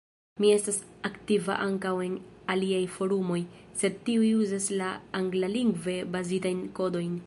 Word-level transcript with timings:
Mi 0.43 0.47
estas 0.53 0.77
aktiva 1.09 1.57
ankaŭ 1.65 1.91
en 2.07 2.15
aliaj 2.55 2.81
forumoj, 2.95 3.39
sed 3.83 4.01
tiuj 4.09 4.33
uzas 4.41 4.69
la 4.81 4.91
anglalingve 5.23 6.01
bazitajn 6.17 6.69
kodojn. 6.81 7.19